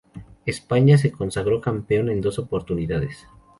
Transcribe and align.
España 0.47 0.97
se 0.97 1.11
consagró 1.11 1.61
campeón 1.61 2.09
en 2.09 2.21
dos 2.21 2.39
oportunidades. 2.39 3.27